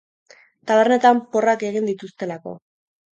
[0.69, 2.55] Tabernetan porrak egin dituztelako.